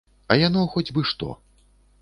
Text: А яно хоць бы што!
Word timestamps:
А 0.35 0.37
яно 0.47 0.63
хоць 0.77 0.89
бы 0.97 1.05
што! 1.13 1.31